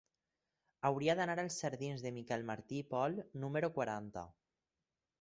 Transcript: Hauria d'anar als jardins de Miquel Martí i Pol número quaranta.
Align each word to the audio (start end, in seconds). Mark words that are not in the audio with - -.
Hauria 0.89 1.15
d'anar 1.19 1.35
als 1.43 1.59
jardins 1.65 2.03
de 2.07 2.13
Miquel 2.17 2.49
Martí 2.51 2.83
i 2.87 2.89
Pol 2.97 3.23
número 3.45 3.73
quaranta. 3.81 4.29